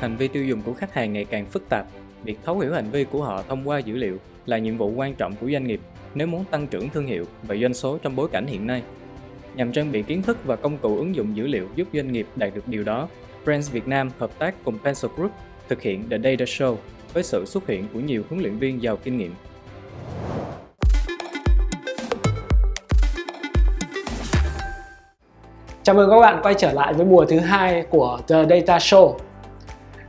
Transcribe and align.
hành 0.00 0.16
vi 0.16 0.28
tiêu 0.28 0.44
dùng 0.44 0.62
của 0.62 0.72
khách 0.72 0.94
hàng 0.94 1.12
ngày 1.12 1.24
càng 1.24 1.46
phức 1.46 1.68
tạp. 1.68 1.86
Việc 2.24 2.38
thấu 2.44 2.58
hiểu 2.58 2.74
hành 2.74 2.90
vi 2.90 3.04
của 3.04 3.22
họ 3.22 3.42
thông 3.48 3.68
qua 3.68 3.78
dữ 3.78 3.96
liệu 3.96 4.16
là 4.46 4.58
nhiệm 4.58 4.78
vụ 4.78 4.92
quan 4.96 5.14
trọng 5.14 5.34
của 5.40 5.50
doanh 5.52 5.66
nghiệp 5.66 5.80
nếu 6.14 6.26
muốn 6.26 6.44
tăng 6.44 6.66
trưởng 6.66 6.90
thương 6.90 7.06
hiệu 7.06 7.24
và 7.42 7.56
doanh 7.56 7.74
số 7.74 7.98
trong 7.98 8.16
bối 8.16 8.28
cảnh 8.32 8.46
hiện 8.46 8.66
nay. 8.66 8.82
Nhằm 9.54 9.72
trang 9.72 9.92
bị 9.92 10.02
kiến 10.02 10.22
thức 10.22 10.38
và 10.44 10.56
công 10.56 10.78
cụ 10.78 10.96
ứng 10.96 11.14
dụng 11.14 11.36
dữ 11.36 11.46
liệu 11.46 11.66
giúp 11.74 11.88
doanh 11.92 12.12
nghiệp 12.12 12.26
đạt 12.36 12.54
được 12.54 12.68
điều 12.68 12.84
đó, 12.84 13.08
Brands 13.44 13.70
Việt 13.72 13.88
Nam 13.88 14.10
hợp 14.18 14.30
tác 14.38 14.54
cùng 14.64 14.78
Pencil 14.84 15.10
Group 15.16 15.32
thực 15.68 15.82
hiện 15.82 16.08
The 16.10 16.18
Data 16.18 16.44
Show 16.44 16.76
với 17.14 17.22
sự 17.22 17.44
xuất 17.46 17.66
hiện 17.66 17.86
của 17.94 18.00
nhiều 18.00 18.22
huấn 18.28 18.42
luyện 18.42 18.58
viên 18.58 18.82
giàu 18.82 18.96
kinh 18.96 19.18
nghiệm. 19.18 19.34
Chào 25.82 25.94
mừng 25.94 26.10
các 26.10 26.20
bạn 26.20 26.40
quay 26.42 26.54
trở 26.58 26.72
lại 26.72 26.92
với 26.92 27.06
mùa 27.06 27.24
thứ 27.24 27.38
hai 27.38 27.84
của 27.90 28.18
The 28.28 28.44
Data 28.50 28.78
Show. 28.78 29.16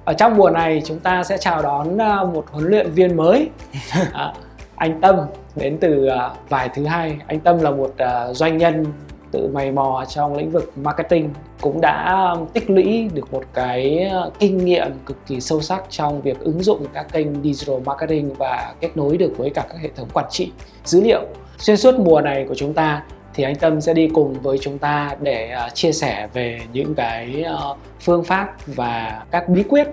Ở 0.08 0.14
trong 0.14 0.38
mùa 0.38 0.50
này 0.50 0.82
chúng 0.86 1.00
ta 1.00 1.24
sẽ 1.24 1.38
chào 1.38 1.62
đón 1.62 2.02
à, 2.02 2.24
một 2.24 2.46
huấn 2.52 2.68
luyện 2.70 2.92
viên 2.92 3.18
mới, 3.18 3.50
à, 4.14 4.34
anh 4.76 5.02
Tâm 5.02 5.16
đến 5.56 5.78
từ 5.82 6.06
à, 6.06 6.30
vài 6.50 6.70
thứ 6.74 6.86
hai. 6.86 7.18
Anh 7.28 7.40
Tâm 7.40 7.60
là 7.60 7.72
một 7.72 7.94
doanh 8.32 8.58
nhân 8.58 8.86
tự 9.32 9.50
mày 9.54 9.72
mò 9.72 10.06
trong 10.10 10.36
lĩnh 10.36 10.52
vực 10.52 10.72
marketing 10.76 11.30
cũng 11.62 11.82
đã 11.82 12.36
tích 12.54 12.70
lũy 12.70 13.10
được 13.14 13.34
một 13.34 13.44
cái 13.54 14.12
kinh 14.40 14.66
nghiệm 14.66 14.92
cực 15.06 15.18
kỳ 15.28 15.42
sâu 15.42 15.62
sắc 15.62 15.84
trong 15.90 16.22
việc 16.22 16.40
ứng 16.40 16.64
dụng 16.64 16.86
các 16.94 17.12
kênh 17.12 17.44
digital 17.44 17.82
marketing 17.86 18.34
và 18.34 18.74
kết 18.80 18.98
nối 18.98 19.18
được 19.18 19.34
với 19.38 19.50
cả 19.50 19.66
các 19.70 19.78
hệ 19.82 19.90
thống 19.96 20.08
quản 20.14 20.26
trị 20.30 20.52
dữ 20.86 21.02
liệu 21.02 21.22
xuyên 21.58 21.78
suốt 21.78 22.00
mùa 22.00 22.22
này 22.22 22.46
của 22.50 22.56
chúng 22.56 22.74
ta 22.74 23.04
thì 23.38 23.44
anh 23.44 23.56
Tâm 23.56 23.82
sẽ 23.82 23.94
đi 23.94 24.10
cùng 24.14 24.34
với 24.34 24.58
chúng 24.62 24.78
ta 24.78 25.16
để 25.22 25.56
uh, 25.66 25.76
chia 25.76 25.92
sẻ 25.92 26.28
về 26.34 26.60
những 26.74 26.96
cái 26.96 27.46
uh, 27.54 27.78
phương 28.02 28.24
pháp 28.24 28.54
và 28.68 29.24
các 29.32 29.50
bí 29.50 29.64
quyết 29.64 29.88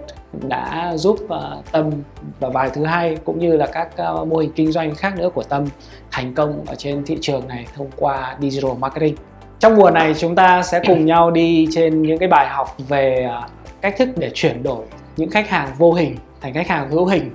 đã 0.48 0.92
giúp 0.96 1.18
uh, 1.24 1.72
Tâm 1.72 1.90
và 2.40 2.48
vài 2.48 2.70
thứ 2.74 2.84
hai 2.84 3.16
cũng 3.24 3.38
như 3.38 3.56
là 3.56 3.66
các 3.66 3.88
uh, 4.20 4.28
mô 4.28 4.36
hình 4.36 4.52
kinh 4.54 4.72
doanh 4.72 4.94
khác 4.94 5.18
nữa 5.18 5.28
của 5.34 5.42
Tâm 5.42 5.66
thành 6.10 6.34
công 6.34 6.64
ở 6.66 6.74
trên 6.74 7.04
thị 7.04 7.18
trường 7.20 7.48
này 7.48 7.66
thông 7.74 7.90
qua 7.96 8.36
digital 8.40 8.72
marketing. 8.78 9.14
Trong 9.58 9.76
mùa 9.76 9.90
này 9.90 10.14
chúng 10.14 10.34
ta 10.34 10.62
sẽ 10.62 10.80
cùng 10.86 11.06
nhau 11.06 11.30
đi 11.30 11.68
trên 11.70 12.02
những 12.02 12.18
cái 12.18 12.28
bài 12.28 12.46
học 12.48 12.76
về 12.88 13.28
uh, 13.38 13.50
cách 13.80 13.94
thức 13.98 14.08
để 14.16 14.30
chuyển 14.34 14.62
đổi 14.62 14.84
những 15.16 15.30
khách 15.30 15.48
hàng 15.48 15.68
vô 15.78 15.92
hình 15.92 16.16
thành 16.40 16.54
khách 16.54 16.68
hàng 16.68 16.90
hữu 16.90 17.06
hình 17.06 17.30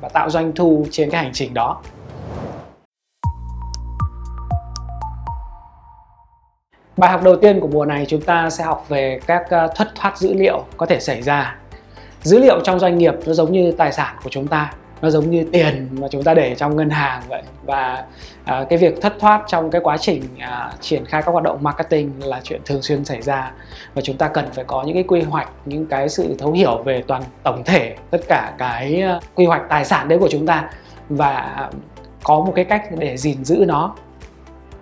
và 0.00 0.08
tạo 0.08 0.30
doanh 0.30 0.52
thu 0.52 0.86
trên 0.90 1.10
cái 1.10 1.22
hành 1.22 1.32
trình 1.32 1.54
đó. 1.54 1.82
Bài 6.96 7.10
học 7.10 7.22
đầu 7.22 7.36
tiên 7.36 7.60
của 7.60 7.68
mùa 7.68 7.84
này 7.84 8.04
chúng 8.08 8.20
ta 8.20 8.50
sẽ 8.50 8.64
học 8.64 8.84
về 8.88 9.20
các 9.26 9.50
ờ, 9.50 9.68
thất 9.76 9.88
thoát 9.94 10.18
dữ 10.18 10.34
liệu 10.34 10.64
có 10.76 10.86
thể 10.86 11.00
xảy 11.00 11.22
ra. 11.22 11.56
Dữ 12.22 12.38
liệu 12.38 12.60
trong 12.64 12.78
doanh 12.78 12.98
nghiệp 12.98 13.14
nó 13.26 13.32
giống 13.32 13.52
như 13.52 13.72
tài 13.72 13.92
sản 13.92 14.16
của 14.24 14.30
chúng 14.30 14.46
ta, 14.46 14.72
nó 15.02 15.10
giống 15.10 15.30
như 15.30 15.46
tiền 15.52 15.88
mà 15.92 16.08
chúng 16.10 16.24
ta 16.24 16.34
để 16.34 16.54
trong 16.54 16.76
ngân 16.76 16.90
hàng 16.90 17.22
vậy. 17.28 17.42
Và 17.62 18.04
à, 18.44 18.64
cái 18.70 18.78
việc 18.78 19.02
thất 19.02 19.14
thoát 19.20 19.42
trong 19.46 19.70
cái 19.70 19.80
quá 19.84 19.96
trình 19.96 20.22
à, 20.38 20.72
triển 20.80 21.04
khai 21.04 21.22
các 21.22 21.32
hoạt 21.32 21.44
động 21.44 21.58
marketing 21.62 22.12
là 22.18 22.40
chuyện 22.44 22.60
thường 22.64 22.82
xuyên 22.82 23.04
xảy 23.04 23.22
ra. 23.22 23.52
Và 23.94 24.02
chúng 24.02 24.16
ta 24.16 24.28
cần 24.28 24.44
phải 24.52 24.64
có 24.64 24.82
những 24.82 24.94
cái 24.94 25.04
quy 25.08 25.22
hoạch 25.22 25.50
những 25.64 25.86
cái 25.86 26.08
sự 26.08 26.34
thấu 26.38 26.52
hiểu 26.52 26.82
về 26.82 27.02
toàn 27.06 27.22
tổng 27.42 27.62
thể 27.64 27.96
tất 28.10 28.20
cả 28.28 28.52
cái 28.58 29.02
uh, 29.16 29.22
quy 29.34 29.46
hoạch 29.46 29.62
tài 29.68 29.84
sản 29.84 30.08
đấy 30.08 30.18
của 30.18 30.28
chúng 30.30 30.46
ta 30.46 30.70
và 31.08 31.70
có 32.22 32.40
một 32.40 32.52
cái 32.56 32.64
cách 32.64 32.82
để 32.98 33.16
gìn 33.16 33.44
giữ 33.44 33.64
nó. 33.68 33.94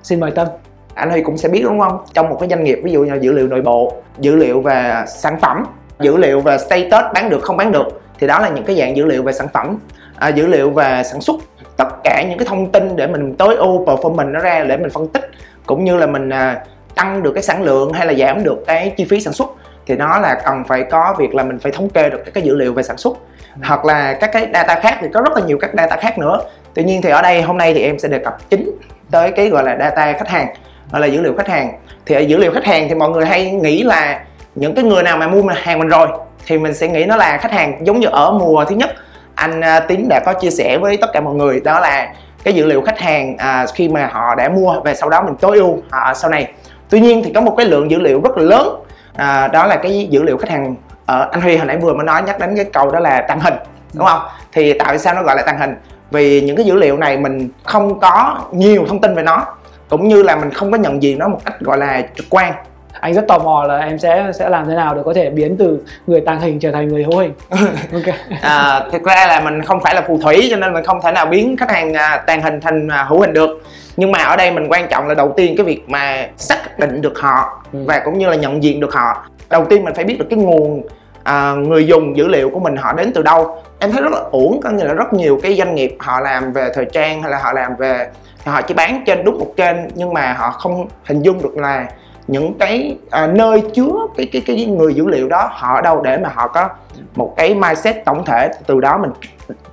Xin 0.02 0.20
mời 0.20 0.30
tâm 0.30 0.48
anh 0.94 1.10
Huy 1.10 1.22
cũng 1.22 1.36
sẽ 1.36 1.48
biết 1.48 1.60
đúng 1.64 1.80
không? 1.80 1.98
Trong 2.14 2.28
một 2.28 2.36
cái 2.40 2.48
doanh 2.48 2.64
nghiệp 2.64 2.80
ví 2.84 2.92
dụ 2.92 3.04
như 3.04 3.18
dữ 3.20 3.32
liệu 3.32 3.48
nội 3.48 3.62
bộ 3.62 3.92
dữ 4.18 4.36
liệu 4.36 4.60
về 4.60 5.04
sản 5.06 5.40
phẩm 5.40 5.64
dữ 6.00 6.16
liệu 6.16 6.40
về 6.40 6.58
status 6.58 7.12
bán 7.14 7.30
được 7.30 7.42
không 7.42 7.56
bán 7.56 7.72
được 7.72 8.02
thì 8.18 8.26
đó 8.26 8.38
là 8.38 8.48
những 8.48 8.64
cái 8.64 8.76
dạng 8.76 8.96
dữ 8.96 9.04
liệu 9.04 9.22
về 9.22 9.32
sản 9.32 9.46
phẩm 9.52 9.78
à, 10.16 10.28
dữ 10.28 10.46
liệu 10.46 10.70
về 10.70 11.02
sản 11.04 11.20
xuất. 11.20 11.36
Tất 11.76 11.88
cả 12.04 12.24
những 12.28 12.38
cái 12.38 12.46
thông 12.48 12.72
tin 12.72 12.96
để 12.96 13.06
mình 13.06 13.34
tối 13.34 13.56
ưu 13.56 13.86
performance 13.86 14.30
nó 14.30 14.40
ra 14.40 14.64
để 14.64 14.76
mình 14.76 14.90
phân 14.90 15.08
tích 15.08 15.30
cũng 15.66 15.84
như 15.84 15.96
là 15.96 16.06
mình 16.06 16.30
à, 16.30 16.64
tăng 16.94 17.22
được 17.22 17.32
cái 17.34 17.42
sản 17.42 17.62
lượng 17.62 17.92
hay 17.92 18.06
là 18.06 18.14
giảm 18.14 18.44
được 18.44 18.64
cái 18.66 18.94
chi 18.96 19.04
phí 19.04 19.20
sản 19.20 19.32
xuất 19.32 19.50
thì 19.86 19.96
nó 19.96 20.18
là 20.18 20.40
cần 20.44 20.64
phải 20.64 20.82
có 20.82 21.14
việc 21.18 21.34
là 21.34 21.42
mình 21.42 21.58
phải 21.58 21.72
thống 21.72 21.88
kê 21.88 22.10
được 22.10 22.22
các 22.24 22.34
cái 22.34 22.42
dữ 22.42 22.56
liệu 22.56 22.72
về 22.72 22.82
sản 22.82 22.96
xuất. 22.96 23.18
Ừ. 23.54 23.60
hoặc 23.64 23.84
là 23.84 24.18
các 24.20 24.30
cái 24.32 24.48
data 24.54 24.80
khác 24.80 24.98
thì 25.00 25.08
có 25.14 25.20
rất 25.20 25.32
là 25.34 25.46
nhiều 25.46 25.58
các 25.60 25.70
data 25.76 25.96
khác 25.96 26.18
nữa. 26.18 26.40
Tuy 26.74 26.84
nhiên 26.84 27.02
thì 27.02 27.10
ở 27.10 27.22
đây 27.22 27.42
hôm 27.42 27.58
nay 27.58 27.74
thì 27.74 27.80
em 27.80 27.98
sẽ 27.98 28.08
đề 28.08 28.18
cập 28.18 28.50
chính 28.50 28.70
tới 29.10 29.30
cái 29.30 29.48
gọi 29.48 29.64
là 29.64 29.76
data 29.80 30.12
khách 30.12 30.28
hàng 30.28 30.54
là 30.98 31.06
dữ 31.06 31.20
liệu 31.20 31.34
khách 31.36 31.48
hàng. 31.48 31.72
Thì 32.06 32.14
ở 32.14 32.20
dữ 32.20 32.36
liệu 32.36 32.52
khách 32.52 32.64
hàng 32.64 32.88
thì 32.88 32.94
mọi 32.94 33.10
người 33.10 33.26
hay 33.26 33.50
nghĩ 33.50 33.82
là 33.82 34.20
những 34.54 34.74
cái 34.74 34.84
người 34.84 35.02
nào 35.02 35.16
mà 35.16 35.28
mua 35.28 35.42
hàng 35.56 35.78
mình 35.78 35.88
rồi 35.88 36.08
thì 36.46 36.58
mình 36.58 36.74
sẽ 36.74 36.88
nghĩ 36.88 37.04
nó 37.04 37.16
là 37.16 37.38
khách 37.38 37.52
hàng 37.52 37.86
giống 37.86 38.00
như 38.00 38.08
ở 38.08 38.30
mùa 38.30 38.64
thứ 38.64 38.74
nhất. 38.74 38.90
Anh 39.34 39.60
à, 39.60 39.80
Tín 39.80 40.06
đã 40.08 40.20
có 40.26 40.32
chia 40.32 40.50
sẻ 40.50 40.78
với 40.78 40.96
tất 40.96 41.10
cả 41.12 41.20
mọi 41.20 41.34
người 41.34 41.60
đó 41.64 41.80
là 41.80 42.12
cái 42.44 42.54
dữ 42.54 42.66
liệu 42.66 42.82
khách 42.82 42.98
hàng 42.98 43.36
à, 43.36 43.66
khi 43.74 43.88
mà 43.88 44.10
họ 44.12 44.34
đã 44.34 44.48
mua 44.48 44.80
và 44.84 44.94
sau 44.94 45.08
đó 45.08 45.22
mình 45.22 45.34
tối 45.40 45.58
ưu 45.58 45.78
họ 45.90 46.14
sau 46.14 46.30
này. 46.30 46.52
Tuy 46.90 47.00
nhiên 47.00 47.22
thì 47.24 47.32
có 47.34 47.40
một 47.40 47.54
cái 47.56 47.66
lượng 47.66 47.90
dữ 47.90 47.98
liệu 47.98 48.20
rất 48.20 48.36
là 48.36 48.42
lớn 48.42 48.84
à, 49.16 49.48
đó 49.48 49.66
là 49.66 49.76
cái 49.76 50.08
dữ 50.10 50.22
liệu 50.22 50.38
khách 50.38 50.50
hàng 50.50 50.74
à, 51.06 51.28
anh 51.30 51.40
Huy 51.40 51.56
hồi 51.56 51.66
nãy 51.66 51.76
vừa 51.76 51.94
mới 51.94 52.04
nói 52.04 52.22
nhắc 52.22 52.38
đến 52.38 52.56
cái 52.56 52.64
câu 52.64 52.90
đó 52.90 53.00
là 53.00 53.24
tàng 53.28 53.40
hình 53.40 53.54
đúng 53.92 54.06
không? 54.06 54.20
Thì 54.52 54.72
tại 54.72 54.98
sao 54.98 55.14
nó 55.14 55.22
gọi 55.22 55.36
là 55.36 55.42
tàng 55.46 55.58
hình? 55.58 55.74
Vì 56.10 56.40
những 56.40 56.56
cái 56.56 56.66
dữ 56.66 56.74
liệu 56.74 56.96
này 56.96 57.16
mình 57.16 57.48
không 57.64 58.00
có 58.00 58.38
nhiều 58.52 58.84
thông 58.88 59.00
tin 59.00 59.14
về 59.14 59.22
nó 59.22 59.46
cũng 59.90 60.08
như 60.08 60.22
là 60.22 60.36
mình 60.36 60.50
không 60.50 60.70
có 60.70 60.78
nhận 60.78 61.02
diện 61.02 61.18
nó 61.18 61.28
một 61.28 61.38
cách 61.44 61.60
gọi 61.60 61.78
là 61.78 62.02
trực 62.16 62.26
quan. 62.30 62.54
Anh 63.00 63.14
rất 63.14 63.24
tò 63.28 63.38
mò 63.38 63.64
là 63.64 63.78
em 63.78 63.98
sẽ 63.98 64.30
sẽ 64.34 64.48
làm 64.48 64.66
thế 64.68 64.74
nào 64.74 64.94
để 64.94 65.02
có 65.04 65.14
thể 65.14 65.30
biến 65.30 65.56
từ 65.58 65.78
người 66.06 66.20
tàng 66.20 66.40
hình 66.40 66.58
trở 66.58 66.72
thành 66.72 66.88
người 66.88 67.02
hữu 67.02 67.18
hình. 67.18 67.32
Ok. 67.92 68.14
À, 68.40 68.80
thực 68.92 69.04
ra 69.04 69.26
là 69.26 69.40
mình 69.40 69.62
không 69.62 69.80
phải 69.80 69.94
là 69.94 70.02
phù 70.08 70.18
thủy 70.18 70.48
cho 70.50 70.56
nên 70.56 70.72
mình 70.72 70.84
không 70.84 71.00
thể 71.02 71.12
nào 71.12 71.26
biến 71.26 71.56
khách 71.56 71.70
hàng 71.70 71.94
à, 71.94 72.16
tàng 72.26 72.42
hình 72.42 72.60
thành 72.60 72.88
à, 72.88 73.04
hữu 73.08 73.20
hình 73.20 73.32
được. 73.32 73.62
Nhưng 73.96 74.12
mà 74.12 74.18
ở 74.18 74.36
đây 74.36 74.50
mình 74.50 74.66
quan 74.68 74.88
trọng 74.88 75.08
là 75.08 75.14
đầu 75.14 75.32
tiên 75.36 75.54
cái 75.56 75.66
việc 75.66 75.88
mà 75.88 76.28
xác 76.36 76.78
định 76.78 77.00
được 77.00 77.18
họ 77.18 77.62
ừ. 77.72 77.78
và 77.86 78.02
cũng 78.04 78.18
như 78.18 78.28
là 78.28 78.36
nhận 78.36 78.62
diện 78.62 78.80
được 78.80 78.94
họ. 78.94 79.26
Đầu 79.50 79.64
tiên 79.64 79.84
mình 79.84 79.94
phải 79.94 80.04
biết 80.04 80.18
được 80.18 80.26
cái 80.30 80.38
nguồn 80.38 80.82
à, 81.24 81.54
người 81.54 81.86
dùng 81.86 82.16
dữ 82.16 82.28
liệu 82.28 82.50
của 82.50 82.60
mình 82.60 82.76
họ 82.76 82.92
đến 82.92 83.12
từ 83.14 83.22
đâu? 83.22 83.56
Em 83.78 83.92
thấy 83.92 84.02
rất 84.02 84.12
là 84.12 84.20
uổng 84.30 84.60
có 84.60 84.70
nghĩa 84.70 84.84
là 84.84 84.94
rất 84.94 85.12
nhiều 85.12 85.40
cái 85.42 85.54
doanh 85.54 85.74
nghiệp 85.74 85.96
họ 85.98 86.20
làm 86.20 86.52
về 86.52 86.70
thời 86.74 86.84
trang 86.84 87.22
hay 87.22 87.30
là 87.30 87.38
họ 87.38 87.52
làm 87.52 87.76
về 87.76 88.08
họ 88.44 88.62
chỉ 88.62 88.74
bán 88.74 89.02
trên 89.06 89.24
đúng 89.24 89.38
một 89.38 89.52
kênh 89.56 89.76
nhưng 89.94 90.12
mà 90.12 90.32
họ 90.32 90.50
không 90.50 90.88
hình 91.04 91.22
dung 91.22 91.42
được 91.42 91.56
là 91.56 91.86
những 92.28 92.54
cái 92.58 92.96
à, 93.10 93.26
nơi 93.26 93.62
chứa 93.74 93.92
cái 94.16 94.28
cái 94.32 94.42
cái 94.46 94.66
người 94.66 94.94
dữ 94.94 95.06
liệu 95.06 95.28
đó 95.28 95.48
họ 95.52 95.74
ở 95.74 95.82
đâu 95.82 96.02
để 96.02 96.18
mà 96.18 96.28
họ 96.34 96.48
có 96.48 96.68
một 97.14 97.34
cái 97.36 97.54
mindset 97.54 98.04
tổng 98.04 98.24
thể 98.24 98.50
từ 98.66 98.80
đó 98.80 98.98
mình 98.98 99.10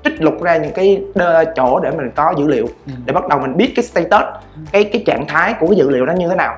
trích 0.04 0.22
lục 0.22 0.44
ra 0.44 0.58
những 0.58 0.72
cái 0.72 1.02
chỗ 1.56 1.80
để 1.80 1.92
mình 1.92 2.12
có 2.16 2.34
dữ 2.38 2.48
liệu. 2.48 2.68
Ừ. 2.86 2.92
để 3.06 3.14
bắt 3.14 3.28
đầu 3.28 3.40
mình 3.40 3.58
biết 3.58 3.74
cái 3.76 3.84
status 3.84 4.24
cái 4.72 4.84
cái 4.84 5.04
trạng 5.06 5.28
thái 5.28 5.54
của 5.60 5.68
cái 5.68 5.76
dữ 5.76 5.90
liệu 5.90 6.06
đó 6.06 6.14
như 6.14 6.28
thế 6.30 6.36
nào 6.36 6.58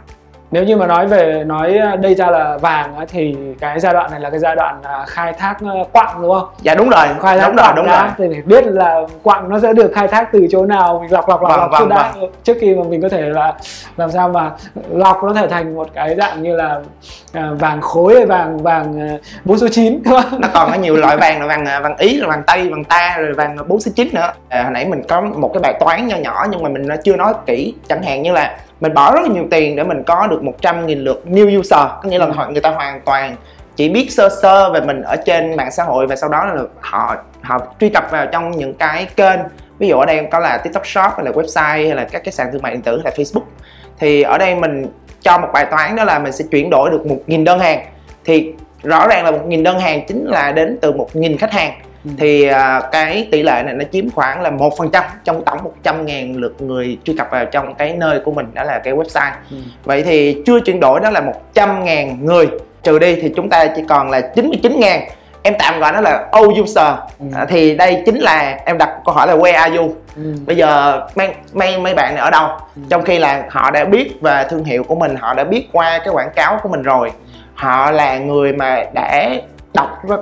nếu 0.52 0.64
như 0.64 0.78
mà 0.78 0.88
nói 0.88 1.08
về 1.08 1.44
nói 1.46 1.78
à, 1.78 1.96
đây 1.96 2.16
ra 2.16 2.28
là 2.32 2.58
vàng 2.58 2.94
thì 3.08 3.36
cái 3.60 3.80
giai 3.80 3.94
đoạn 3.94 4.12
này 4.12 4.20
là 4.20 4.30
cái 4.30 4.40
giai 4.40 4.56
đoạn 4.56 4.80
à, 4.84 5.06
khai 5.08 5.34
thác 5.34 5.58
à, 5.66 5.72
quặng 5.92 6.22
đúng 6.22 6.32
không? 6.32 6.48
Dạ 6.62 6.76
đúng 6.76 6.90
rồi. 6.90 7.08
Khai 7.22 7.38
thác 7.38 7.48
đúng 7.48 7.56
rồi, 7.56 7.68
đúng 7.76 7.86
rồi. 7.86 8.08
Thì 8.18 8.26
phải 8.32 8.42
biết 8.42 8.66
là 8.66 9.02
quặng 9.24 9.50
nó 9.50 9.59
sẽ 9.59 9.74
được 9.74 9.92
khai 9.96 10.08
thác 10.08 10.32
từ 10.32 10.48
chỗ 10.52 10.66
nào 10.66 11.00
mình 11.02 11.12
lọc 11.12 11.30
lọc 11.30 11.42
lọc, 11.42 11.52
vâng, 11.52 11.59
lọc 11.59 11.72
vâng, 11.72 11.90
đã 11.90 12.12
vâng. 12.16 12.32
trước 12.44 12.58
khi 12.62 12.76
mà 12.76 12.84
mình 12.90 13.02
có 13.02 13.09
thể 13.09 13.22
là 13.22 13.54
làm 13.98 14.12
sao 14.12 14.30
mà 14.30 14.52
lọc 14.90 15.24
nó 15.24 15.34
thể 15.34 15.48
thành 15.48 15.76
một 15.76 15.88
cái 15.94 16.16
dạng 16.16 16.44
như 16.44 16.56
là 16.56 16.80
vàng 17.34 17.82
khối 17.82 18.16
hay 18.16 18.26
vàng 18.26 18.58
vàng 18.58 19.18
bốn 19.46 19.59
số 19.59 19.68
9 19.72 20.04
đúng 20.04 20.22
không? 20.22 20.42
Nó 20.42 20.48
còn 20.54 20.72
có 20.72 20.78
nhiều 20.78 20.96
loại 20.96 21.18
vàng 21.22 21.42
là 21.42 21.48
vàng 21.48 21.66
vàng 21.84 21.98
ý, 21.98 22.18
là 22.18 22.28
vàng 22.28 22.44
tây, 22.48 22.70
vàng 22.70 22.84
ta 22.84 23.18
rồi 23.18 23.34
vàng 23.34 23.58
bốn 23.68 23.80
số 23.80 23.92
9 23.96 24.08
nữa. 24.14 24.32
À, 24.50 24.64
hồi 24.64 24.72
nãy 24.72 24.86
mình 24.86 25.02
có 25.08 25.22
một 25.22 25.52
cái 25.54 25.62
bài 25.62 25.74
toán 25.80 26.08
nhỏ 26.08 26.16
nhỏ 26.18 26.46
nhưng 26.52 26.64
mà 26.64 26.70
mình 26.70 26.88
chưa 27.04 27.16
nói 27.16 27.34
kỹ 27.46 27.74
chẳng 27.90 28.04
hạn 28.04 28.22
như 28.22 28.32
là 28.32 28.58
mình 28.79 28.94
bỏ 28.94 29.12
rất 29.16 29.22
là 29.22 29.28
nhiều 29.28 29.47
tiền 29.51 29.75
để 29.75 29.84
mình 29.84 30.03
có 30.03 30.28
được 30.28 30.41
100.000 30.62 31.03
lượt 31.03 31.23
new 31.25 31.59
user. 31.59 31.79
Có 32.03 32.03
nghĩa 32.03 32.19
là 32.19 32.25
họ, 32.25 32.50
người 32.50 32.61
ta 32.61 32.70
hoàn 32.70 33.02
toàn 33.02 33.35
chỉ 33.76 33.90
biết 33.90 34.11
sơ 34.11 34.29
sơ 34.41 34.72
về 34.72 34.81
mình 34.81 35.02
ở 35.02 35.16
trên 35.26 35.55
mạng 35.58 35.72
xã 35.72 35.84
hội 35.84 36.08
và 36.08 36.16
sau 36.16 36.29
đó 36.29 36.46
là 36.46 36.61
họ 36.79 37.16
họ 37.41 37.59
truy 37.79 37.90
cập 37.90 38.11
vào 38.11 38.26
trong 38.26 38.52
những 38.52 38.73
cái 38.73 39.08
kênh. 39.16 39.40
Ví 39.79 39.87
dụ 39.87 39.97
ở 39.97 40.05
đây 40.05 40.28
có 40.31 40.40
là 40.40 40.58
tiktok 40.58 40.87
shop 40.87 41.14
hay 41.16 41.26
là 41.26 41.31
website 41.31 41.87
hay 41.87 41.96
là 41.96 42.08
các 42.11 42.23
cái 42.23 42.31
sàn 42.31 42.49
thương 42.52 42.61
mại 42.61 42.72
điện 42.72 42.81
tử 42.81 43.02
hay 43.03 43.03
là 43.05 43.23
facebook. 43.23 43.43
Thì 43.99 44.22
ở 44.22 44.37
đây 44.37 44.55
mình 44.55 44.85
cho 45.22 45.37
một 45.37 45.47
bài 45.53 45.66
toán 45.72 45.96
đó 45.96 46.03
là 46.03 46.20
mình 46.20 46.32
sẽ 46.32 46.46
chuyển 46.52 46.70
đổi 46.70 46.90
được 46.90 47.02
1.000 47.05 47.43
đơn 47.43 47.59
hàng. 47.59 47.85
Thì 48.25 48.53
rõ 48.84 49.08
ràng 49.08 49.25
là 49.25 49.32
1.000 49.32 49.64
đơn 49.64 49.79
hàng 49.79 50.05
chính 50.08 50.25
là 50.25 50.52
đến 50.52 50.78
từ 50.82 50.91
1.000 50.91 51.37
khách 51.37 51.52
hàng 51.52 51.73
thì 52.17 52.49
uh, 52.49 52.84
cái 52.91 53.28
tỷ 53.31 53.43
lệ 53.43 53.63
này 53.66 53.73
nó 53.73 53.85
chiếm 53.91 54.09
khoảng 54.09 54.41
là 54.41 54.49
một 54.49 54.73
phần 54.78 54.90
trăm 54.91 55.03
trong 55.23 55.46
tổng 55.46 55.63
100 55.63 56.05
ngàn 56.05 56.35
lượt 56.37 56.61
người 56.61 56.97
truy 57.03 57.13
cập 57.17 57.28
vào 57.31 57.46
trong 57.46 57.75
cái 57.75 57.93
nơi 57.97 58.19
của 58.19 58.31
mình 58.31 58.46
đó 58.53 58.63
là 58.63 58.79
cái 58.79 58.93
website. 58.93 59.31
Ừ. 59.51 59.57
vậy 59.84 60.03
thì 60.03 60.41
chưa 60.46 60.59
chuyển 60.59 60.79
đổi 60.79 60.99
đó 60.99 61.09
là 61.09 61.22
100 61.22 61.84
ngàn 61.84 62.25
người. 62.25 62.47
Trừ 62.84 62.99
đi 62.99 63.16
thì 63.16 63.34
chúng 63.35 63.49
ta 63.49 63.67
chỉ 63.75 63.81
còn 63.90 64.09
là 64.09 64.22
99 64.22 64.79
ngàn. 64.79 65.01
Em 65.43 65.53
tạm 65.59 65.79
gọi 65.79 65.91
nó 65.91 66.01
là 66.01 66.25
old 66.40 66.59
user. 66.59 66.93
Ừ. 67.19 67.25
à, 67.35 67.46
thì 67.49 67.75
đây 67.75 68.03
chính 68.05 68.19
là 68.19 68.59
em 68.66 68.78
đặt 68.78 68.90
câu 69.05 69.16
hỏi 69.16 69.28
là 69.28 69.35
where 69.35 69.55
are 69.55 69.78
you? 69.78 69.96
Ừ. 70.16 70.34
bây 70.46 70.55
giờ 70.55 71.01
mấy, 71.16 71.29
mấy 71.53 71.79
mấy 71.79 71.93
bạn 71.93 72.16
này 72.16 72.23
ở 72.23 72.29
đâu? 72.29 72.47
Ừ. 72.75 72.81
trong 72.90 73.03
khi 73.03 73.19
là 73.19 73.43
họ 73.49 73.72
đã 73.72 73.85
biết 73.85 74.22
về 74.22 74.46
thương 74.49 74.63
hiệu 74.63 74.84
của 74.84 74.96
mình 74.96 75.16
họ 75.16 75.34
đã 75.34 75.43
biết 75.43 75.69
qua 75.72 75.99
cái 75.99 76.13
quảng 76.13 76.31
cáo 76.35 76.59
của 76.63 76.69
mình 76.69 76.81
rồi. 76.81 77.11
Họ 77.53 77.91
là 77.91 78.17
người 78.17 78.53
mà 78.53 78.84
đã 78.93 79.29
đọc 79.74 80.02
uh, 80.06 80.20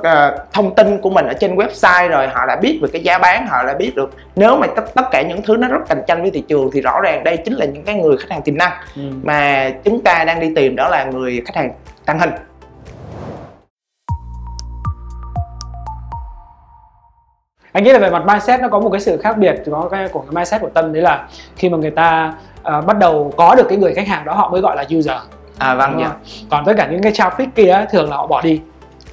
thông 0.54 0.76
tin 0.76 1.02
của 1.02 1.10
mình 1.10 1.26
ở 1.26 1.34
trên 1.34 1.56
website 1.56 2.10
rồi 2.10 2.28
họ 2.28 2.46
đã 2.46 2.56
biết 2.56 2.80
về 2.82 2.90
cái 2.94 3.04
giá 3.04 3.18
bán 3.18 3.48
họ 3.48 3.64
đã 3.64 3.74
biết 3.74 3.96
được. 3.96 4.10
Nếu 4.36 4.58
mà 4.58 4.68
tất 4.76 4.84
tất 4.96 5.04
cả 5.12 5.22
những 5.22 5.42
thứ 5.42 5.58
nó 5.58 5.68
rất 5.68 5.80
cạnh 5.90 6.02
tranh 6.08 6.22
với 6.22 6.32
thị 6.32 6.44
trường 6.48 6.70
thì 6.74 6.82
rõ 6.82 7.02
ràng 7.04 7.24
đây 7.24 7.38
chính 7.38 7.54
là 7.54 7.66
những 7.66 7.84
cái 7.84 7.96
người 7.96 8.18
khách 8.18 8.30
hàng 8.30 8.42
tiềm 8.42 8.58
năng 8.58 8.72
ừ. 8.96 9.02
mà 9.24 9.70
chúng 9.84 10.04
ta 10.04 10.24
đang 10.24 10.40
đi 10.40 10.52
tìm 10.56 10.76
đó 10.76 10.90
là 10.90 11.04
người 11.04 11.42
khách 11.46 11.56
hàng 11.56 11.72
tăng 12.06 12.20
hình. 12.20 12.32
Anh 17.72 17.84
nghĩ 17.84 17.92
là 17.92 18.00
về 18.00 18.10
mặt 18.10 18.24
mindset 18.26 18.62
nó 18.62 18.68
có 18.68 18.80
một 18.80 18.90
cái 18.90 19.02
sự 19.02 19.18
khác 19.18 19.38
biệt 19.38 19.56
có 19.72 19.88
cái 19.92 20.08
của 20.08 20.20
cái 20.20 20.32
mindset 20.32 20.62
của 20.62 20.70
tâm 20.70 20.94
đấy 20.94 21.04
là 21.04 21.28
khi 21.56 21.70
mà 21.70 21.78
người 21.78 21.92
ta 21.92 22.34
uh, 22.78 22.86
bắt 22.86 22.98
đầu 22.98 23.34
có 23.38 23.56
được 23.56 23.66
cái 23.70 23.78
người 23.78 23.94
khách 23.94 24.08
hàng 24.08 24.26
đó 24.26 24.34
họ 24.34 24.50
mới 24.50 24.62
gọi 24.62 24.76
là 24.76 24.84
user. 24.98 25.18
À 25.58 25.76
vâng 25.76 25.92
đúng 25.92 26.02
dạ. 26.02 26.12
còn 26.50 26.66
tất 26.66 26.74
cả 26.78 26.88
những 26.92 27.02
cái 27.04 27.12
traffic 27.12 27.48
kia 27.56 27.86
thường 27.92 28.10
là 28.10 28.16
họ 28.16 28.28
bỏ 28.28 28.42
đi 28.42 28.62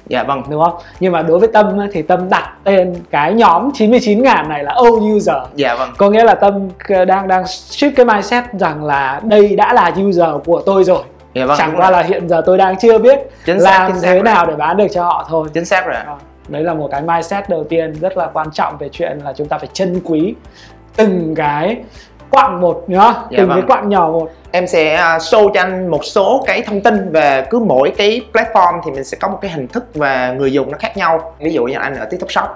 dạ 0.07 0.23
vâng. 0.23 0.43
Đúng 0.49 0.63
không? 0.63 0.73
Nhưng 0.99 1.11
mà 1.11 1.21
đối 1.21 1.39
với 1.39 1.49
tâm 1.53 1.79
thì 1.93 2.01
tâm 2.01 2.29
đặt 2.29 2.53
tên 2.63 2.95
cái 3.11 3.33
nhóm 3.33 3.69
99 3.73 4.23
ngàn 4.23 4.49
này 4.49 4.63
là 4.63 4.75
old 4.81 5.15
user. 5.15 5.35
Dạ 5.55 5.75
vâng. 5.75 5.89
Có 5.97 6.09
nghĩa 6.09 6.23
là 6.23 6.35
tâm 6.35 6.69
đang 7.07 7.27
đang 7.27 7.43
shift 7.43 7.91
cái 7.95 8.05
mindset 8.05 8.43
rằng 8.59 8.83
là 8.83 9.21
đây 9.23 9.55
đã 9.55 9.73
là 9.73 9.91
user 10.01 10.29
của 10.45 10.61
tôi 10.65 10.83
rồi. 10.83 11.03
Dạ 11.33 11.45
vâng 11.45 11.57
chẳng 11.57 11.73
qua 11.77 11.91
là 11.91 12.01
hiện 12.01 12.29
giờ 12.29 12.41
tôi 12.45 12.57
đang 12.57 12.77
chưa 12.79 12.97
biết 12.97 13.19
chính 13.45 13.59
xác 13.59 13.79
làm 13.79 13.91
xác 13.91 13.99
thế 14.03 14.13
rồi. 14.13 14.23
nào 14.23 14.45
để 14.45 14.55
bán 14.55 14.77
được 14.77 14.87
cho 14.93 15.03
họ 15.03 15.25
thôi. 15.29 15.47
Chính 15.53 15.65
xác 15.65 15.85
rồi 15.85 15.95
Đó. 16.05 16.17
đấy 16.47 16.63
là 16.63 16.73
một 16.73 16.87
cái 16.91 17.01
mindset 17.01 17.49
đầu 17.49 17.63
tiên 17.63 17.93
rất 17.93 18.17
là 18.17 18.27
quan 18.33 18.51
trọng 18.51 18.77
về 18.77 18.89
chuyện 18.91 19.19
là 19.23 19.33
chúng 19.33 19.47
ta 19.47 19.57
phải 19.57 19.69
trân 19.73 20.01
quý 20.03 20.35
từng 20.95 21.33
cái 21.35 21.77
quặng 22.31 22.61
một 22.61 22.83
nhá. 22.87 23.13
Dạ 23.13 23.37
từng 23.37 23.47
vâng. 23.47 23.61
cái 23.61 23.67
quặng 23.67 23.89
nhỏ 23.89 24.07
một. 24.07 24.29
Em 24.51 24.67
sẽ 24.67 24.93
à, 24.93 25.17
show 25.17 25.51
cho 25.53 25.61
anh 25.61 25.87
một 25.87 26.05
số 26.05 26.43
cái 26.47 26.61
thông 26.61 26.81
tin 26.81 27.11
về 27.11 27.45
cứ 27.49 27.59
mỗi 27.59 27.93
cái 27.97 28.21
platform 28.33 28.81
thì 28.85 28.91
mình 28.91 29.03
sẽ 29.03 29.17
có 29.21 29.27
một 29.27 29.37
cái 29.41 29.51
hình 29.51 29.67
thức 29.67 29.85
và 29.93 30.31
người 30.31 30.53
dùng 30.53 30.71
nó 30.71 30.77
khác 30.77 30.97
nhau. 30.97 31.33
Ví 31.39 31.53
dụ 31.53 31.65
như 31.65 31.77
anh 31.77 31.95
ở 31.95 32.05
tiktok 32.05 32.31
shop 32.31 32.47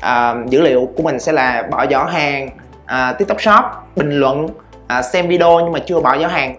à, 0.00 0.34
dữ 0.46 0.60
liệu 0.60 0.88
của 0.96 1.02
mình 1.02 1.20
sẽ 1.20 1.32
là 1.32 1.64
bỏ 1.70 1.86
giỏ 1.86 2.04
hàng 2.04 2.50
à, 2.86 3.12
tiktok 3.12 3.40
shop 3.40 3.64
bình 3.96 4.10
luận 4.10 4.48
à, 4.86 5.02
xem 5.02 5.28
video 5.28 5.60
nhưng 5.60 5.72
mà 5.72 5.78
chưa 5.86 6.00
bỏ 6.00 6.18
giỏ 6.18 6.26
hàng. 6.26 6.56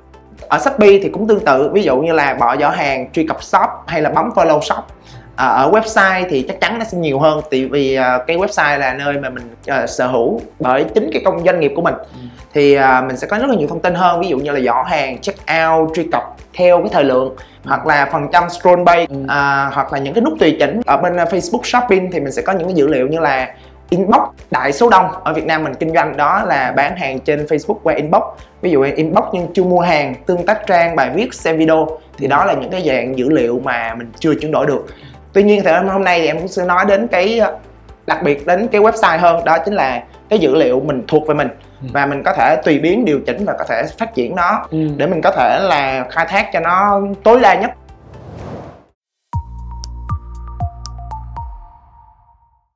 Ở 0.48 0.60
shopee 0.60 1.00
thì 1.04 1.10
cũng 1.10 1.28
tương 1.28 1.46
tự 1.46 1.70
ví 1.74 1.84
dụ 1.84 1.98
như 1.98 2.14
là 2.14 2.34
bỏ 2.34 2.58
giỏ 2.58 2.70
hàng 2.70 3.12
truy 3.12 3.28
cập 3.28 3.44
shop 3.44 3.70
hay 3.88 4.02
là 4.02 4.10
bấm 4.10 4.30
follow 4.36 4.62
shop 4.62 4.84
à, 5.40 5.48
ở 5.48 5.72
website 5.72 6.26
thì 6.30 6.42
chắc 6.48 6.62
chắn 6.62 6.80
nó 6.80 6.86
sẽ 6.86 6.98
nhiều 6.98 7.20
hơn 7.20 7.42
tại 7.52 7.66
vì 7.72 7.96
à, 7.96 8.20
cái 8.28 8.38
website 8.38 8.80
là 8.80 8.94
nơi 8.94 9.14
mà 9.18 9.30
mình 9.30 9.44
à, 9.68 9.88
sở 9.88 10.08
hữu 10.08 10.42
bởi 10.60 10.86
chính 10.96 11.10
cái 11.14 11.22
công 11.26 11.46
doanh 11.46 11.60
nghiệp 11.60 11.72
của 11.76 11.82
mình. 11.82 11.96
Thì 12.54 12.74
à, 12.74 13.02
mình 13.02 13.18
sẽ 13.18 13.28
có 13.28 13.38
rất 13.38 13.50
là 13.50 13.56
nhiều 13.56 13.68
thông 13.68 13.80
tin 13.80 13.94
hơn 13.96 14.22
ví 14.22 14.28
dụ 14.28 14.38
như 14.38 14.52
là 14.52 14.60
giỏ 14.60 14.84
hàng 14.84 15.18
check 15.22 15.40
out 15.68 15.90
truy 15.96 16.08
cập 16.12 16.24
theo 16.54 16.80
cái 16.80 16.90
thời 16.94 17.04
lượng 17.04 17.36
hoặc 17.66 17.88
là 17.88 18.10
phần 18.12 18.28
trăm 18.34 18.50
scroll 18.50 18.84
bay 18.84 19.08
Ừ. 19.10 19.16
à, 19.28 19.72
hoặc 19.74 19.94
là 19.94 20.00
những 20.00 20.14
cái 20.14 20.22
nút 20.22 20.34
tùy 20.40 20.58
chỉnh. 20.60 20.82
Ở 20.86 20.98
bên 20.98 21.16
Facebook 21.16 21.64
Shopping 21.64 22.12
thì 22.12 22.20
mình 22.20 22.32
sẽ 22.32 22.42
có 22.42 22.54
những 22.54 22.68
cái 22.68 22.76
dữ 22.76 22.88
liệu 22.88 23.08
như 23.08 23.20
là 23.20 23.54
inbox 23.90 24.22
đại 24.52 24.72
số 24.74 24.90
đông. 24.90 25.06
Ở 25.24 25.34
Việt 25.34 25.46
Nam 25.46 25.64
mình 25.64 25.74
kinh 25.74 25.94
doanh 25.94 26.18
đó 26.18 26.44
là 26.48 26.74
bán 26.76 26.98
hàng 26.98 27.20
trên 27.20 27.46
Facebook 27.46 27.78
qua 27.84 27.94
inbox. 27.94 28.24
Ví 28.62 28.72
dụ 28.72 28.82
inbox 28.82 29.24
nhưng 29.34 29.48
chưa 29.54 29.64
mua 29.64 29.80
hàng 29.80 30.16
tương 30.26 30.46
tác 30.46 30.68
trang 30.68 30.96
bài 30.96 31.10
viết 31.14 31.34
xem 31.34 31.58
video. 31.58 31.88
Thì 32.18 32.28
đó 32.28 32.46
là 32.46 32.54
những 32.54 32.72
cái 32.72 32.84
dạng 32.88 33.18
dữ 33.18 33.30
liệu 33.30 33.62
mà 33.64 33.96
mình 33.98 34.12
chưa 34.20 34.36
chuyển 34.36 34.52
đổi 34.52 34.66
được 34.66 34.86
tuy 35.34 35.44
nhiên 35.44 35.62
thì 35.66 35.72
hôm 35.92 36.04
nay 36.04 36.20
thì 36.22 36.28
em 36.28 36.38
cũng 36.38 36.48
sẽ 36.48 36.66
nói 36.66 36.86
đến 36.86 37.08
cái 37.08 37.40
à, 37.40 37.52
đặc 38.08 38.24
biệt 38.24 38.48
đến 38.48 38.68
cái 38.72 38.82
website 38.82 39.20
hơn 39.20 39.46
đó 39.46 39.58
chính 39.66 39.74
là 39.74 40.04
cái 40.30 40.40
dữ 40.40 40.56
liệu 40.56 40.80
mình 40.80 41.04
thuộc 41.08 41.28
về 41.28 41.34
mình 41.34 41.48
Ừ. 41.82 41.88
và 41.94 42.06
mình 42.06 42.24
có 42.24 42.34
thể 42.34 42.56
tùy 42.66 42.80
biến 42.80 43.06
điều 43.06 43.20
chỉnh 43.28 43.46
và 43.46 43.54
có 43.60 43.64
thể 43.70 43.84
phát 43.98 44.14
triển 44.16 44.36
nó 44.36 44.66
ừ. 44.72 44.78
để 44.98 45.08
mình 45.08 45.22
có 45.24 45.32
thể 45.32 45.60
là 45.62 46.06
khai 46.10 46.26
thác 46.30 46.50
cho 46.54 46.60
nó 46.60 47.02
tối 47.24 47.40
đa 47.40 47.56
nhất 47.56 47.72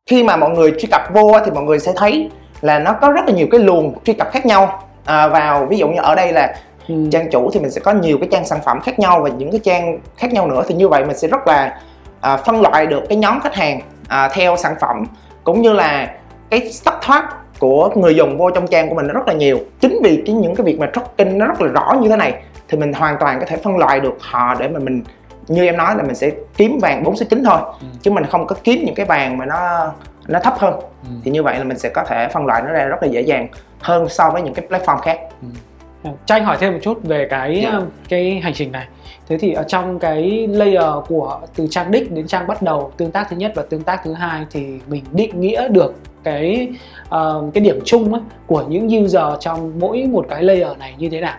khi 0.10 0.24
mà 0.24 0.36
mọi 0.38 0.50
người 0.50 0.74
truy 0.80 0.88
cập 0.92 1.02
vô 1.14 1.32
thì 1.46 1.52
mọi 1.52 1.64
người 1.64 1.80
sẽ 1.80 1.92
thấy 1.96 2.30
là 2.62 2.80
nó 2.80 2.94
có 3.02 3.12
rất 3.12 3.22
là 3.28 3.34
nhiều 3.34 3.48
cái 3.52 3.60
luồng 3.60 3.94
truy 4.04 4.14
cập 4.14 4.32
khác 4.32 4.46
nhau 4.46 4.84
à, 5.06 5.28
vào 5.28 5.66
ví 5.66 5.78
dụ 5.78 5.88
như 5.88 6.02
ở 6.02 6.16
đây 6.16 6.32
là 6.34 6.56
Ừ. 6.88 6.96
trang 7.12 7.30
chủ 7.32 7.50
thì 7.54 7.60
mình 7.60 7.72
sẽ 7.72 7.82
có 7.82 7.92
nhiều 7.94 8.18
cái 8.18 8.28
trang 8.32 8.46
sản 8.46 8.60
phẩm 8.66 8.80
khác 8.82 9.00
nhau 9.00 9.20
và 9.24 9.30
những 9.30 9.52
cái 9.52 9.60
trang 9.64 10.00
khác 10.18 10.34
nhau 10.34 10.48
nữa 10.48 10.64
thì 10.68 10.76
như 10.76 10.88
vậy 10.88 11.06
mình 11.06 11.18
sẽ 11.18 11.28
rất 11.28 11.48
là 11.48 11.80
à, 12.24 12.38
phân 12.38 12.62
loại 12.62 12.88
được 12.88 13.04
cái 13.10 13.18
nhóm 13.18 13.40
khách 13.40 13.56
hàng 13.56 13.80
à, 14.08 14.30
theo 14.34 14.58
sản 14.58 14.75
phẩm 14.81 15.04
cũng 15.44 15.62
như 15.62 15.74
là 15.74 16.14
cái 16.50 16.70
thất 16.86 16.94
thoát 17.02 17.30
của 17.60 17.90
người 17.96 18.16
dùng 18.16 18.38
vô 18.38 18.50
trong 18.50 18.68
trang 18.68 18.90
của 18.90 18.96
mình 18.96 19.08
nó 19.08 19.14
rất 19.14 19.28
là 19.28 19.34
nhiều 19.34 19.60
chính 19.80 20.00
vì 20.04 20.24
cái 20.25 20.36
những 20.36 20.56
cái 20.56 20.66
việc 20.66 20.80
mà 20.80 20.88
tracking 20.94 21.38
nó 21.38 21.46
rất 21.48 21.62
là 21.62 21.68
rõ 21.68 21.94
như 22.02 22.10
thế 22.10 22.16
này 22.16 22.34
thì 22.68 22.78
mình 22.78 22.94
hoàn 22.94 23.18
toàn 23.20 23.40
có 23.40 23.46
thể 23.46 23.58
phân 23.58 23.78
loại 23.78 24.00
được 24.00 24.18
họ 24.22 24.56
để 24.60 24.68
mà 24.68 24.80
mình 24.80 25.04
như 25.48 25.66
em 25.66 25.78
nói 25.78 25.96
là 25.96 26.04
mình 26.04 26.16
sẽ 26.16 26.31
kiếm 26.58 26.80
vàng 26.81 27.04
4 27.04 27.16
số 27.16 27.25
9 27.30 27.44
thôi 27.46 27.60
Ừ. 27.81 27.88
chứ 28.02 28.12
mình 28.12 28.26
không 28.26 28.48
có 28.48 28.56
kiếm 28.64 28.84
những 28.86 28.96
cái 28.96 29.06
vàng 29.06 29.38
mà 29.38 29.46
nó 29.46 29.92
nó 30.28 30.40
thấp 30.40 30.54
hơn 30.58 30.74
Ừ. 31.04 31.10
thì 31.24 31.31
như 31.31 31.44
vậy 31.44 31.58
là 31.58 31.64
mình 31.64 31.78
sẽ 31.80 31.90
có 31.90 32.04
thể 32.04 32.28
phân 32.34 32.46
loại 32.46 32.62
nó 32.62 32.72
ra 32.72 32.84
rất 32.86 32.98
là 33.04 33.08
dễ 33.08 33.22
dàng 33.22 33.48
hơn 33.81 34.10
so 34.10 34.30
với 34.30 34.42
những 34.42 34.54
cái 34.54 34.66
platform 34.69 34.98
khác 34.98 35.19
cho 36.26 36.36
anh 36.36 36.46
hỏi 36.46 36.58
thêm 36.60 36.74
một 36.74 36.80
chút 36.82 37.04
về 37.04 37.28
cái 37.30 37.62
Dạ. 37.64 37.72
um, 37.72 37.84
cái 38.10 38.40
hành 38.44 38.54
trình 38.54 38.72
này. 38.72 38.88
Thế 39.28 39.38
thì 39.38 39.54
ở 39.54 39.64
trong 39.64 40.00
cái 40.00 40.48
layer 40.48 40.84
của 41.08 41.40
từ 41.56 41.68
trang 41.70 41.92
đích 41.92 42.12
đến 42.12 42.28
trang 42.28 42.48
bắt 42.48 42.62
đầu 42.62 42.92
tương 42.98 43.12
tác 43.12 43.28
thứ 43.30 43.36
nhất 43.36 43.52
và 43.56 43.64
tương 43.70 43.84
tác 43.84 44.02
thứ 44.04 44.14
hai 44.14 44.46
thì 44.52 44.66
mình 44.88 45.04
định 45.12 45.42
nghĩa 45.42 45.68
được 45.68 45.96
cái 46.24 46.68
um, 47.10 47.52
cái 47.52 47.64
điểm 47.64 47.80
chung 47.86 48.14
á, 48.14 48.20
của 48.48 48.64
những 48.68 49.04
user 49.04 49.24
trong 49.40 49.80
mỗi 49.80 50.06
một 50.12 50.26
cái 50.30 50.44
layer 50.44 50.78
này 50.80 50.94
như 50.98 51.10
thế 51.10 51.22
nào? 51.22 51.36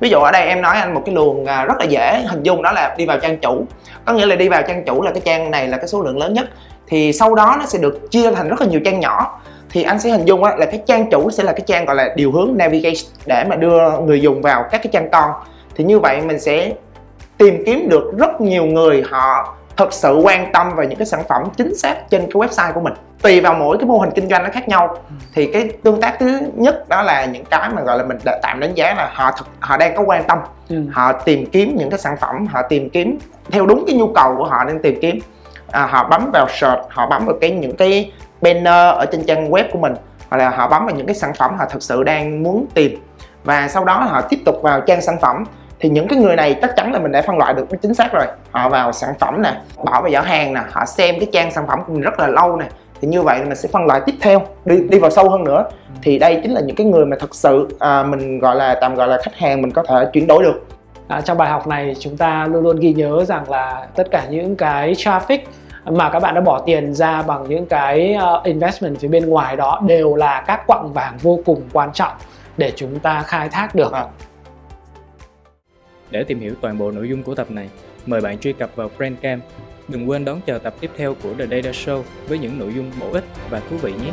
Ví 0.00 0.10
dụ 0.10 0.18
ở 0.18 0.30
đây 0.32 0.46
em 0.46 0.62
nói 0.62 0.76
anh 0.76 0.94
một 0.94 1.02
cái 1.06 1.14
luồng 1.14 1.44
à, 1.44 1.64
rất 1.64 1.74
là 1.78 1.84
dễ 1.84 2.22
hình 2.28 2.42
dung 2.42 2.62
đó 2.62 2.72
là 2.72 2.94
đi 2.98 3.06
vào 3.06 3.20
trang 3.20 3.38
chủ. 3.38 3.64
Có 4.04 4.12
nghĩa 4.12 4.26
là 4.26 4.36
đi 4.36 4.48
vào 4.48 4.62
trang 4.62 4.84
chủ 4.84 5.02
là 5.02 5.10
cái 5.10 5.22
trang 5.24 5.50
này 5.50 5.68
là 5.68 5.76
cái 5.76 5.88
số 5.88 6.02
lượng 6.02 6.18
lớn 6.18 6.34
nhất. 6.34 6.50
Thì 6.86 7.12
sau 7.12 7.34
đó 7.34 7.56
nó 7.58 7.66
sẽ 7.66 7.78
được 7.78 8.10
chia 8.10 8.30
thành 8.30 8.48
rất 8.48 8.60
là 8.60 8.66
nhiều 8.66 8.80
trang 8.84 9.00
nhỏ 9.00 9.40
thì 9.70 9.82
anh 9.82 10.00
sẽ 10.00 10.10
hình 10.10 10.24
dung 10.24 10.44
á, 10.44 10.56
là 10.56 10.66
cái 10.66 10.82
trang 10.86 11.10
chủ 11.10 11.30
sẽ 11.30 11.42
là 11.42 11.52
cái 11.52 11.62
trang 11.66 11.84
gọi 11.84 11.96
là 11.96 12.08
điều 12.16 12.32
hướng 12.32 12.54
navigate 12.56 13.00
để 13.26 13.44
mà 13.48 13.56
đưa 13.56 14.00
người 14.00 14.20
dùng 14.20 14.42
vào 14.42 14.64
các 14.70 14.82
cái 14.82 14.90
trang 14.92 15.10
con. 15.12 15.30
Thì 15.76 15.84
như 15.84 15.98
vậy 15.98 16.20
mình 16.20 16.40
sẽ 16.40 16.72
tìm 17.38 17.62
kiếm 17.66 17.88
được 17.88 18.12
rất 18.18 18.40
nhiều 18.40 18.64
người 18.64 19.04
họ 19.10 19.54
thật 19.76 19.92
sự 19.92 20.20
quan 20.24 20.52
tâm 20.52 20.76
về 20.76 20.86
những 20.86 20.98
cái 20.98 21.06
sản 21.06 21.22
phẩm 21.28 21.42
chính 21.56 21.74
xác 21.74 22.10
trên 22.10 22.20
cái 22.20 22.30
website 22.30 22.72
của 22.72 22.80
mình. 22.80 22.92
Tùy 23.22 23.40
vào 23.40 23.54
mỗi 23.54 23.78
cái 23.78 23.86
mô 23.86 23.98
hình 23.98 24.10
kinh 24.14 24.28
doanh 24.28 24.44
nó 24.44 24.50
khác 24.52 24.68
nhau. 24.68 24.96
Thì 25.34 25.52
cái 25.52 25.70
tương 25.82 26.00
tác 26.00 26.16
thứ 26.18 26.40
nhất 26.54 26.88
đó 26.88 27.02
là 27.02 27.24
những 27.24 27.44
cái 27.44 27.70
mà 27.74 27.82
gọi 27.82 27.98
là 27.98 28.04
mình 28.04 28.18
đã 28.24 28.38
tạm 28.42 28.60
đánh 28.60 28.74
giá 28.74 28.94
là 28.94 29.10
họ 29.14 29.30
thực, 29.38 29.46
họ 29.60 29.76
đang 29.76 29.96
có 29.96 30.02
quan 30.02 30.24
tâm. 30.24 30.38
Ừ. 30.68 30.82
họ 30.92 31.12
tìm 31.12 31.46
kiếm 31.46 31.76
những 31.76 31.90
cái 31.90 31.98
sản 31.98 32.16
phẩm 32.20 32.46
họ 32.46 32.62
tìm 32.62 32.90
kiếm 32.90 33.18
theo 33.50 33.66
đúng 33.66 33.84
cái 33.86 33.96
nhu 33.96 34.12
cầu 34.12 34.34
của 34.38 34.44
họ 34.44 34.64
đang 34.64 34.78
tìm 34.82 34.98
kiếm. 35.02 35.18
À, 35.70 35.86
họ 35.86 36.08
bấm 36.10 36.30
vào 36.32 36.46
search 36.48 36.80
họ 36.88 37.06
bấm 37.06 37.26
vào 37.26 37.36
cái 37.40 37.50
những 37.50 37.76
cái 37.76 38.12
banner 38.40 38.94
ở 38.96 39.06
trên 39.12 39.24
trang 39.24 39.50
web 39.50 39.64
của 39.72 39.78
mình 39.78 39.94
hoặc 40.28 40.36
là 40.36 40.50
họ 40.50 40.68
bấm 40.68 40.86
vào 40.86 40.94
những 40.94 41.06
cái 41.06 41.14
sản 41.14 41.32
phẩm 41.34 41.56
họ 41.58 41.64
thực 41.70 41.82
sự 41.82 42.02
đang 42.02 42.42
muốn 42.42 42.66
tìm. 42.74 42.98
Và 43.44 43.68
sau 43.68 43.84
đó 43.84 43.94
họ 43.94 44.20
tiếp 44.20 44.38
tục 44.44 44.62
vào 44.62 44.80
trang 44.80 45.00
sản 45.00 45.16
phẩm. 45.20 45.44
Thì 45.80 45.88
những 45.88 46.08
cái 46.08 46.18
người 46.18 46.36
này 46.36 46.58
chắc 46.62 46.76
chắn 46.76 46.92
là 46.92 46.98
mình 46.98 47.12
đã 47.12 47.22
phân 47.22 47.38
loại 47.38 47.54
được 47.54 47.66
chính 47.82 47.94
xác 47.94 48.12
rồi. 48.12 48.26
Họ 48.50 48.68
vào 48.68 48.92
sản 48.92 49.14
phẩm 49.18 49.42
nè 49.42 49.54
bỏ 49.84 50.00
vào 50.00 50.10
giỏ 50.10 50.20
hàng 50.20 50.54
nè 50.54 50.60
họ 50.70 50.84
xem 50.84 51.14
cái 51.20 51.28
trang 51.32 51.50
sản 51.50 51.66
phẩm 51.66 51.78
của 51.86 51.92
mình 51.92 52.02
rất 52.02 52.20
là 52.20 52.26
lâu 52.26 52.56
nè. 52.56 52.66
Thì 53.00 53.08
như 53.08 53.22
vậy 53.22 53.40
mình 53.44 53.56
sẽ 53.56 53.68
phân 53.72 53.86
loại 53.86 54.00
tiếp 54.06 54.14
theo 54.20 54.42
đi 54.64 54.76
đi 54.88 54.98
vào 54.98 55.10
sâu 55.10 55.30
hơn 55.30 55.44
nữa. 55.44 55.64
Thì 56.02 56.18
đây 56.18 56.40
chính 56.42 56.52
là 56.52 56.60
những 56.60 56.76
cái 56.76 56.86
người 56.86 57.06
mà 57.06 57.16
thật 57.20 57.34
sự 57.34 57.68
à, 57.78 58.02
mình 58.02 58.38
gọi 58.38 58.56
là 58.56 58.78
tạm 58.80 58.94
gọi 58.94 59.08
là 59.08 59.18
khách 59.22 59.34
hàng 59.36 59.62
mình 59.62 59.70
có 59.70 59.82
thể 59.82 60.06
chuyển 60.12 60.26
đổi 60.26 60.42
được. 60.42 60.66
À, 61.08 61.20
trong 61.20 61.38
bài 61.38 61.48
học 61.48 61.66
này 61.66 61.96
chúng 61.98 62.16
ta 62.16 62.46
luôn 62.50 62.62
luôn 62.62 62.80
ghi 62.80 62.92
nhớ 62.92 63.24
rằng 63.24 63.50
là 63.50 63.86
tất 63.96 64.06
cả 64.10 64.26
những 64.30 64.56
cái 64.56 64.92
traffic 64.92 65.38
mà 65.90 66.10
các 66.10 66.20
bạn 66.20 66.34
đã 66.34 66.40
bỏ 66.40 66.62
tiền 66.66 66.94
ra 66.94 67.22
bằng 67.22 67.48
những 67.48 67.66
cái 67.66 68.14
ờ, 68.14 68.40
investment 68.44 68.98
phía 68.98 69.08
bên 69.08 69.26
ngoài 69.28 69.56
đó 69.56 69.80
đều 69.86 70.14
là 70.14 70.44
các 70.46 70.66
quặng 70.66 70.92
vàng 70.92 71.18
vô 71.22 71.40
cùng 71.44 71.62
quan 71.72 71.92
trọng 71.92 72.12
để 72.56 72.72
chúng 72.76 72.98
ta 72.98 73.22
khai 73.22 73.48
thác 73.48 73.74
được. 73.74 73.92
Vâng. 73.92 74.08
Để 76.10 76.24
tìm 76.24 76.40
hiểu 76.40 76.54
toàn 76.60 76.78
bộ 76.78 76.90
nội 76.90 77.08
dung 77.08 77.22
của 77.22 77.34
tập 77.34 77.50
này, 77.50 77.68
mời 78.06 78.20
bạn 78.20 78.38
truy 78.38 78.52
cập 78.52 78.70
vào 78.76 78.90
Brandcamp. 78.96 79.44
Đừng 79.88 80.10
quên 80.10 80.24
đón 80.24 80.40
chờ 80.46 80.58
tập 80.58 80.74
tiếp 80.80 80.90
theo 80.96 81.14
của 81.22 81.34
The 81.38 81.46
Data 81.46 81.70
Show 81.70 82.02
với 82.28 82.38
những 82.38 82.58
nội 82.58 82.72
dung 82.74 82.90
bổ 83.00 83.12
ích 83.12 83.24
và 83.50 83.60
thú 83.70 83.76
vị 83.76 83.92
nhé. 83.92 84.10